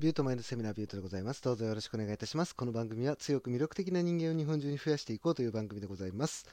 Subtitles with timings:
[0.00, 1.40] ビュートマインドセミナービュートでございます。
[1.40, 2.56] どうぞよろしくお願いいたします。
[2.56, 6.46] この番組は強く魅力的な人間を日本中に増やしていこうという番組でございます。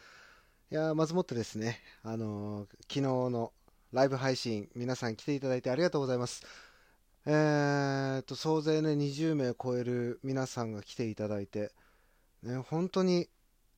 [0.71, 3.51] いやまずもってですね、あのー昨日の
[3.93, 6.43] ライブ配信、皆さん来ていただいてありがとうございます。
[7.25, 11.71] えーと、総勢ね、20名超える皆さんが来ていただいて、
[12.43, 13.27] ね、本当に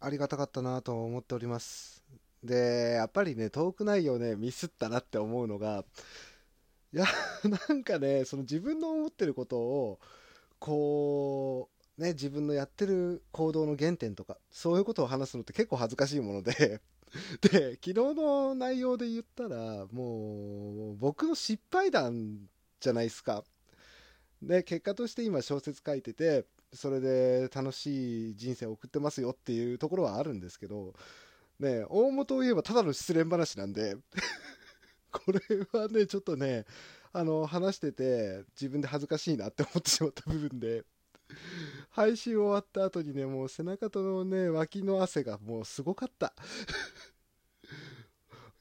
[0.01, 2.03] ありがたかったなと思っております。
[2.43, 5.85] で、やっぱりね、トーク内容ね、ミスったなって思うのが、
[6.93, 7.05] いや、
[7.69, 9.99] なんかね、その自分の思ってることを、
[10.59, 16.81] こう、ね、自分のやってる行動の原点とか、そういうことを話すのって結構恥ずかしいもので、
[17.41, 22.47] で、昨日の内容で言ったら、もう、僕の失敗談
[22.79, 23.43] じゃないですか。
[24.41, 30.93] で、結果として今小説書いてて、それで楽しい人生を送ってますよっていうところはあるんですけど、
[31.59, 33.95] ね、大元を言えばただの失恋話なんで、
[35.13, 35.39] これ
[35.79, 36.65] はね、ちょっとね、
[37.13, 40.83] あの、話してて、自分で恥ずかしいなって思ってしまった部分で、
[41.91, 46.33] 配信終わった後にね、もう背中とのね、脇の汗がもうすごかった。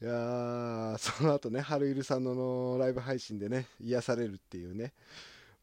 [0.00, 4.92] いやー、その後ね、春いるさんののライブ配信でね、癒されるっていうね。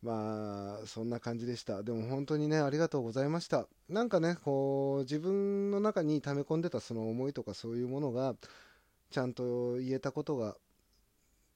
[0.02, 1.84] まあ、そんな感じでした。
[1.84, 3.68] でも本当にね、ありがとうございました。
[3.90, 8.36] なんかね、こう、自分の中に溜め込んでたその思いとかそういうものが、
[9.12, 10.56] ちゃんと言えたことが、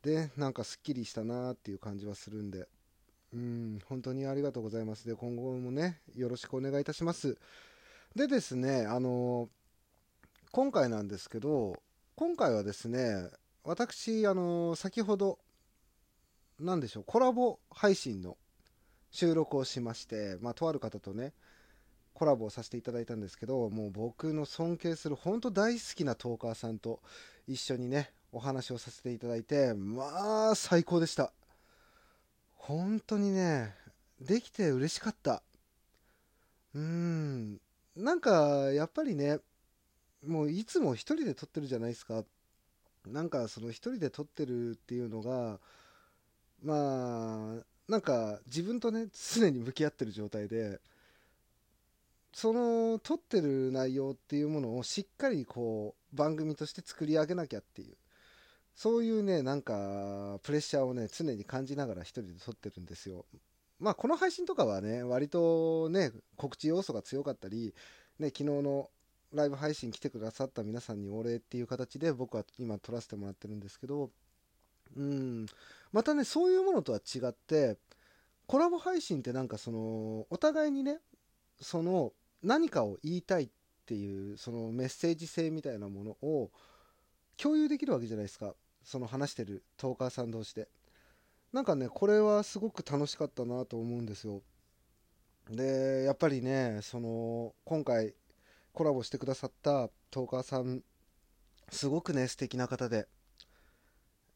[0.04, 2.68] で、なんかすっきりしたなっていう感じはするんで、
[3.34, 5.08] うん、本当にありがとうございます。
[5.08, 7.38] で、今後もね、よろしくお願いいたします。
[8.16, 9.50] でですね、あの、
[10.52, 11.82] 今回なんですけど、
[12.16, 13.30] 今回はですね、
[13.64, 15.40] 私、あの、先ほど、
[16.60, 18.38] なんでしょう、コラボ配信の
[19.10, 21.34] 収録をしまして、まあ、とある方とね、
[22.14, 27.02] コラボをさせていただいたんですけど、もう僕の尊敬する、本当大好きなトーカーさんと
[27.48, 31.32] 一緒にね、お話をさせていただいて、まあ、最高でした。
[32.56, 33.76] 本当にね、
[34.20, 35.44] できて嬉しかった。
[36.74, 37.62] うーん、
[37.96, 39.40] なんか、やっぱりね、
[40.26, 42.24] もういつも一人で撮ってるじゃないですか。
[43.06, 45.60] なんか、その一人で撮ってるっていうのが、
[46.64, 50.82] まあ、なんか自分とね、常に向き合ってる状態で、
[52.34, 57.96] その撮ってる内容っていうものをしっかりこう番組として作り上げなきゃっていう
[58.76, 63.26] そういうねなんかプレッシャーをね常に感じながら一人で撮ってるんですよ。
[63.80, 67.74] まあこの配信とかはね割とね告知要素が強かったり
[68.20, 68.90] ね昨日の
[69.34, 74.10] ライブ配信来てくださった皆さんにお礼っていう形で僕は今撮らせてもらってるんですけど
[74.96, 75.46] うん。
[75.92, 77.78] またねそういうものとは違って
[78.48, 81.00] コラボ配信ってなんかそのお互いにね
[81.60, 82.14] その
[82.44, 83.50] 何かを言いたいっ
[83.86, 86.52] ていうそのメッセージ性みたいなものを
[87.38, 88.54] 共有できるわけじゃないですか。
[88.84, 90.68] その話してるトーカーさん同士で。
[91.52, 94.42] なんかねこれはすごく楽しかったなと思うんですよ。
[95.50, 98.14] でやっぱりねその今回
[98.72, 100.82] コラボしてくださったトーカーさん
[101.70, 103.08] すごくね素敵な方で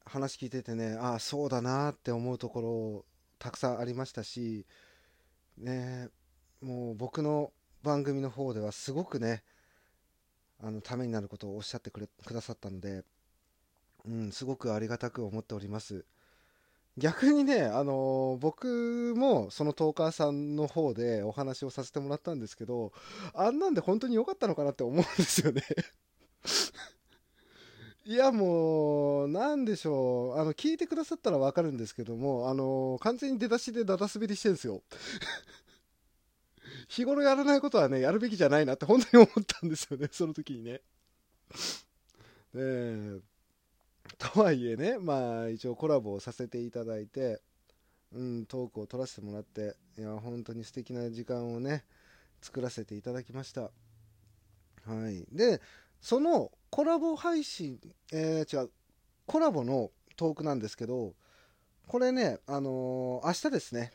[0.04, 3.04] 話聞いててねああそうだなって思うところ
[3.38, 4.66] たくさんありましたし
[5.56, 6.08] ね
[6.60, 9.42] もう僕の番組の方ではすごくね
[10.62, 13.04] あのためになることをおっしゃってくれくださったので、
[14.08, 16.04] うん、すごくありがたく思っております
[16.96, 22.92] 逆にね、あの僕もそのトーカーさんの方でお話をさせてもらったんですけど
[23.34, 25.62] あんなんで本当に良かったのかなって思うんですよね
[28.08, 34.82] いやもう、なんでしょう、あの聞いてくださったら分かるんですけども、あの完全に出だしでだだ滑りしてるんですよ。
[36.88, 40.80] 日頃やらないことはね、やるべきじゃないなって本当に思ったんですよね、その時にね。
[42.54, 43.20] で、
[44.18, 47.40] とはいえね、まあ一応コラボをさせていただいて、
[48.12, 51.84] うん、トークを取らせてもらって、いや、本当に素敵な時間をね、
[52.40, 53.62] 作らせていただきました。
[53.62, 53.70] は
[55.10, 55.24] い。
[55.30, 55.60] で、
[56.00, 57.78] そのコラボ配信、
[58.12, 58.70] えー、違う、
[59.26, 61.14] コラボのトークなんですけど、
[61.86, 63.92] これね、あのー明日ですね、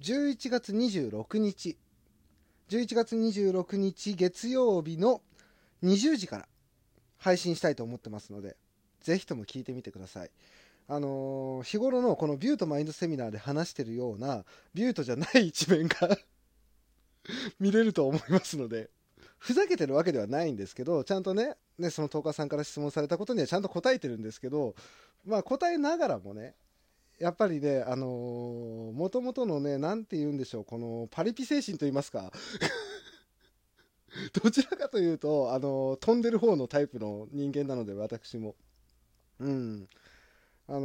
[0.00, 1.76] 11月26日、
[2.68, 5.20] 11月26日月曜日の
[5.82, 6.48] 20時から
[7.18, 8.56] 配信したいと思ってますので、
[9.04, 10.30] ぜひとも聞いてみてください。
[10.88, 16.08] あのー日頃のこのビュートマインドセミナーで話してるような、ビュートじゃない一面が
[17.60, 18.90] 見れると思いますので、
[19.38, 24.74] ふざけてるわけではないんですけど、ちゃんとね、ね、そのトーカーさんから質問されたことにはちゃんと答えてるんですけど、
[25.24, 26.54] まあ答えながらもね、
[27.18, 32.32] やっぱりね、あのー、もともとのね、なんて言うんでしょう、このパリピ精神と言いますか、
[34.42, 38.54] どちらかというと、あのー飛んでる方のタイプの人間なので、私も。
[39.44, 39.88] うん。
[40.66, 40.78] あの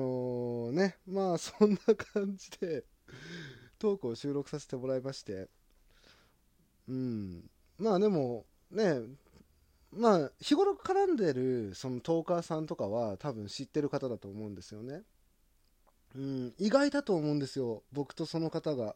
[0.70, 2.84] ーね、まあそんな感じで、
[3.80, 5.48] トークを収録させてもらいまして。
[6.90, 7.50] うん。
[7.78, 9.02] まあでもね。
[9.92, 15.02] まあ日頃絡んでるそのトーカーさんとかは多分知ってる方だと思うんですよね。
[16.16, 16.54] うん。
[16.60, 17.84] 意外だと思うんですよ。
[17.94, 18.96] 僕とその方が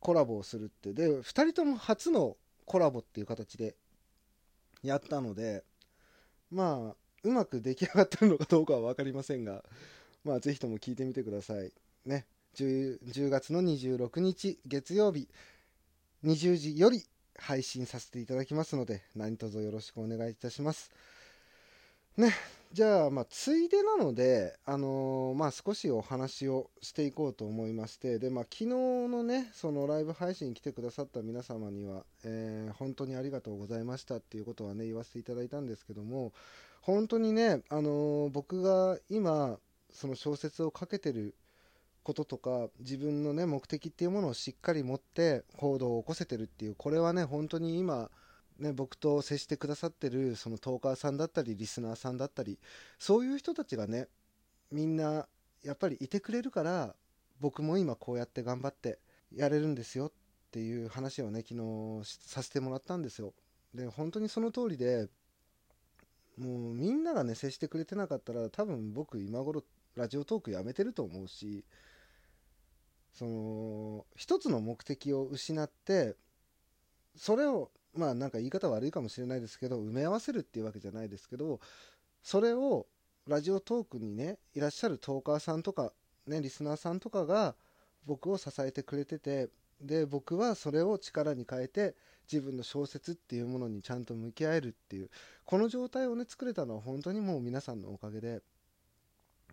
[0.00, 0.92] コラボをするって。
[0.94, 3.74] で2人とも初のコラボっていう形で
[4.82, 5.64] やったので。
[6.50, 9.62] まあうまく出来上がってるのかどうかは分かりませんが
[10.24, 11.72] まあぜひとも聞いてみてください。
[12.06, 12.26] ね。
[12.54, 15.28] 10, 10月の26日月曜日
[16.24, 17.02] 20時より
[17.36, 20.92] 配信させていただきますので何卒よろしくお願いいたします。
[22.16, 22.32] ね。
[22.72, 36.32] じゃあまあついでなのであのー、まあ少しお話をしていこうと思いましてでまあ昨日のねそのライブ配信に来てくださった皆様には、えー、本当にありがとうございましたっていうことはね言わせていただいたんですけども
[36.84, 39.58] 本当にねあのー、僕が今
[39.90, 41.34] その小説を書けてる
[42.02, 48.10] こととか自分のね目的っていうものをしっかり持って行動を起こせてるっていうこれはね本当に今
[48.58, 52.60] ね、僕と接してくださってるそのトーカーさんだったりリスナーさんだったり
[53.00, 54.06] そういう人たちがね
[54.70, 55.26] みんな
[55.64, 56.94] やっぱりいてくれるから
[57.40, 59.00] 僕も今こうやって頑張って
[59.34, 60.12] やれるんですよっ
[60.52, 63.32] ていう話をね昨日させてもらったんですよ。
[63.74, 65.08] で本当にその通りで
[66.38, 69.62] もうみんながね接してくれてなかったら多分僕今頃
[69.96, 71.64] ラジオトークやめてると思うし
[73.12, 76.16] その一つの目的を失って
[77.16, 81.60] それをまあなんか言い方悪いかもしれないですけど埋め合わせるっていうわけじゃないですけど
[82.22, 82.86] それを
[83.26, 85.92] ラジオトークにねいらっしゃるトーカーさんとか
[86.26, 87.54] ねリスナーさんとかが
[88.04, 89.48] 僕を支えてくれてて
[89.80, 91.94] で僕はそれを力に変えて
[92.30, 95.10] 自分の小説っていうものにちゃんと向き合えるっていう
[95.44, 98.40] この状態をね作れたのは本当にもう皆さんのおかげで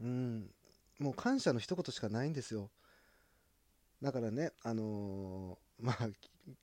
[0.02, 0.50] うん
[1.00, 2.70] もう感謝の一言しかないんですよ。
[4.02, 5.96] だからね、あのー、 まあ、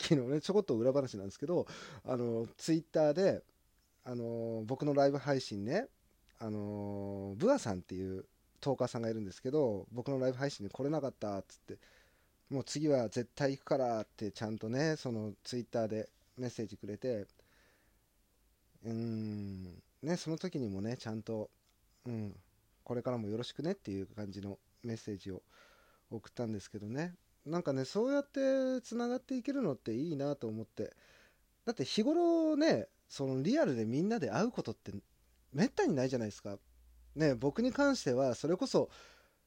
[0.00, 1.66] 昨日ね、ちょこっと裏話なんですけど、
[2.04, 3.42] あの、ツイッターで、
[4.04, 5.88] あのー、僕のライブ配信ね、
[6.40, 8.24] あのブアさんっていう
[8.60, 11.78] トーカーさんがいるんですけど、僕のライブ配信に来れなかったっつって、
[12.50, 16.08] もう次は絶対行くからってちゃんとね、そのツイッターで
[16.38, 17.26] メッセージくれて、
[18.84, 19.64] うん、
[20.02, 21.50] ね、その時にもね、ちゃんと、
[22.06, 22.34] うん、
[22.84, 25.42] これからもよろしくねっていう感じのメッセージを
[26.10, 27.14] 送ったんですけどね、
[27.44, 30.92] なんかねそうやってつながっていけるのっていいなと思って。
[31.64, 34.92] だって日頃ねそのリアルでみんなで会うことって
[35.52, 36.58] めったにないじゃないですか。
[37.14, 38.88] ね僕に関してはそれこそ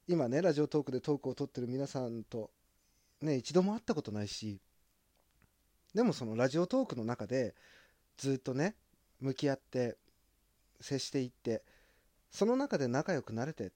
[0.07, 2.51] 今ねラジオトークでトークを撮ってる皆さんと
[3.21, 4.59] ね一度も会ったことないし
[5.94, 7.53] でもそのラジオトークの中で
[8.18, 8.75] ずっとね
[9.19, 9.97] 向き合って
[10.79, 11.63] 接していって
[12.31, 13.73] その中で仲良くなれてって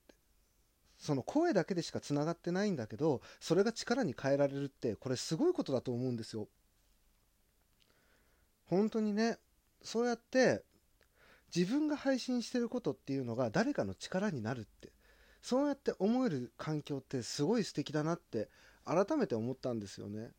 [0.97, 6.47] その声だけでしかつながってないんだけどそれが力に変えられるってこれすごいことだと思うんですよ。
[8.67, 9.37] 本当にね
[9.83, 10.63] そうやって
[11.55, 14.91] 自分が配信してることっていうのが誰かの力になるって
[15.41, 18.49] そうやって思える環境ってすごい素敵だなって
[18.85, 20.31] 改めて思ったんですよね。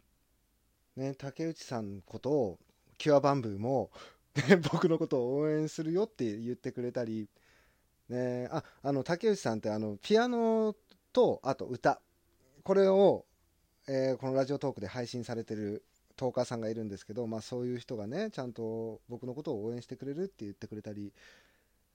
[0.97, 2.59] ね竹内さんことを
[2.99, 3.91] キュアバンブーも、
[4.49, 7.29] ね、僕のことを応援するよって言ってくれたり
[8.09, 10.77] ね、ああの竹内さんってあのピアノ
[11.13, 12.01] とあと歌
[12.63, 13.25] これを、
[13.89, 15.85] えー、このラジオトークで配信されてる
[16.17, 21.13] トーカーさんがいるんですけど、まあ、そういう人がねちゃんと僕のことを応援してくれるって言ってくれたり、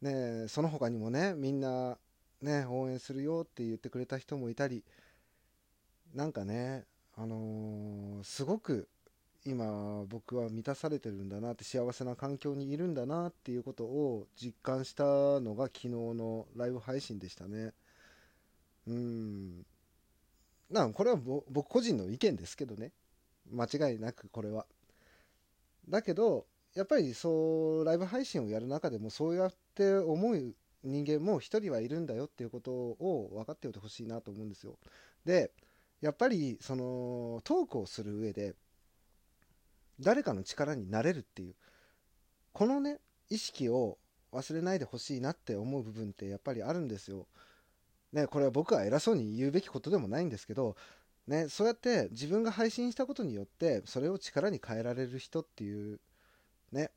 [0.02, 1.98] ね、その他にもねみんな、
[2.42, 4.84] ね、応援するよって言ってくれた人もいたり
[6.14, 8.88] なんかね、あのー、すごく
[9.46, 15.04] 今僕は満たされてるんだなって幸せな環境にいるんだなっていうことを実感した
[15.40, 17.74] のが昨日のライブ配信でしたね。
[18.88, 19.66] うん。
[20.70, 21.18] なこれは
[21.50, 22.92] 僕個人の意見ですけどね。
[23.52, 24.66] 間違いなくこれは。
[25.90, 30.54] だけどやっぱりそうライブ配信をやる中でもそうやって思う
[30.84, 34.78] 人間も一人はいるんだよっていうことを分かっておいてほしいなと思うんですよ。
[35.26, 35.52] で
[36.02, 38.56] やっぱりそのトークをする上で
[40.00, 41.56] 誰かの力になれるっていう
[42.54, 43.98] このね意識を
[44.34, 47.28] 忘れないでほしいなって思う部分ってやっぱりあるんですよ。
[48.14, 50.76] ね、これは僕は偉そうに言うべきことでもないんですけど、
[51.28, 56.00] ね、そうやって自分が配信したことによってそれを力に変えられる人っていう
[56.74, 56.92] ね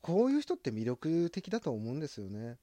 [0.00, 2.56] こういう人って魅力的だと思うんですよね。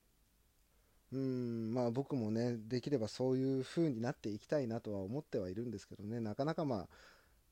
[1.11, 6.19] うんまあ僕もねできればそういう風になっていきたいなとは思ってはいるんですけどね。
[6.19, 6.87] なかなかまあ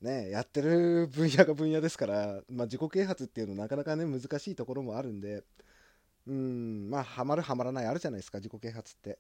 [0.02, 5.44] ね、やってる分野が分野ですから、まあ、自己啓発っていうのなかなかね難しいところもあるんで。
[6.28, 9.18] うんまあハマるハマらないあるじゃないですか自己啓発って。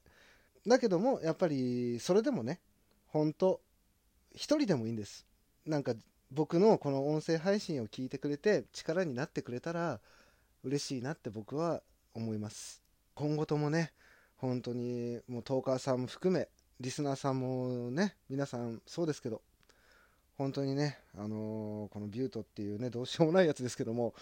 [0.67, 2.59] だけどもやっぱりそれでもね
[3.07, 3.61] 本当
[4.33, 5.25] 一人でもいいんです。
[5.65, 5.93] なんか
[6.31, 10.01] 僕のこの音声配信を聞いてくれて力になってくれたら
[10.63, 11.81] 嬉しいなって僕は
[12.13, 12.83] 思います。
[13.15, 13.93] 今後ともね
[14.37, 16.47] 本当にもうトーカーさんも含め
[16.79, 19.41] リスナーさんもね皆さんそうですけど
[20.37, 24.13] 本当にね、あのー、このビュートっていうねどうしようもないやつですけども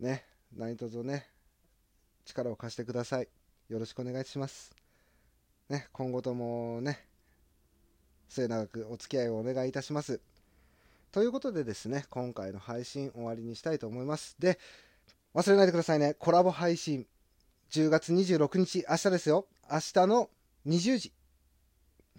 [0.00, 0.24] ね
[0.56, 1.28] 何卒ね
[2.24, 3.28] 力を貸してください。
[3.68, 4.72] よろしくお願いします。
[5.68, 7.04] ね今後ともね
[8.28, 10.20] 末永くお付き合いをお願いいたします。
[11.12, 14.34] ということでですね今回の配信終わりにしたいと思います。
[14.38, 14.58] で
[15.34, 16.14] 忘れないでくださいね。
[16.14, 17.06] コラボ配信
[17.70, 19.46] 10月26日明日ですよ。
[19.70, 20.30] 明日の
[20.66, 21.12] 20時。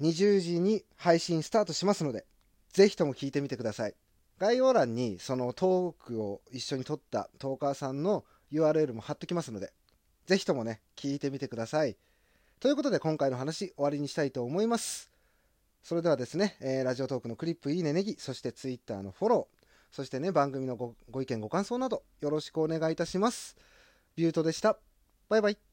[0.02, 2.26] 20時に配信スタートしますので
[2.72, 3.96] ぜひとも聞いてみてください。
[4.40, 9.72] 概要欄にそのトークを一緒に撮ったトーカーさんの URL も貼っときますので
[10.26, 11.96] ぜひともね聞いてみてください。
[12.60, 15.12] ということで今回の話終わりにしたいと思います。
[15.84, 23.56] それではですね、えー、ラジオトークのクリップいいねネギそして Twitter のフォローそしてね番組のごご意見ご感想などよろしくお願いいたします。
[24.16, 24.78] ビュートでした。
[25.30, 25.73] バイバイ。